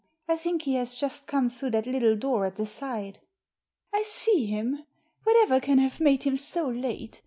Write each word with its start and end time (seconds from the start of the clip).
I 0.27 0.35
think 0.35 0.63
he 0.63 0.73
has 0.77 0.95
just 0.95 1.27
come 1.27 1.47
through 1.47 1.69
that 1.69 1.85
little 1.85 2.15
door 2.15 2.45
at 2.45 2.55
the 2.55 2.65
side." 2.65 3.19
"I 3.93 4.01
see 4.01 4.47
him. 4.47 4.83
Whatever 5.25 5.59
can 5.59 5.77
have 5.77 5.99
made 5.99 6.23
him 6.23 6.37
so 6.37 6.67
late? 6.67 7.19